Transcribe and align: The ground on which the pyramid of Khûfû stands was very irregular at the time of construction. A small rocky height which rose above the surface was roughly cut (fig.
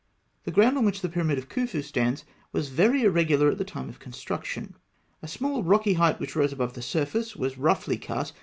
The 0.45 0.51
ground 0.51 0.79
on 0.79 0.85
which 0.85 1.01
the 1.01 1.09
pyramid 1.09 1.37
of 1.37 1.47
Khûfû 1.47 1.83
stands 1.83 2.25
was 2.51 2.69
very 2.69 3.03
irregular 3.03 3.51
at 3.51 3.59
the 3.59 3.63
time 3.63 3.87
of 3.87 3.99
construction. 3.99 4.73
A 5.21 5.27
small 5.27 5.61
rocky 5.61 5.93
height 5.93 6.19
which 6.19 6.35
rose 6.35 6.51
above 6.51 6.73
the 6.73 6.81
surface 6.81 7.35
was 7.35 7.59
roughly 7.59 7.97
cut 7.99 8.29
(fig. 8.29 8.35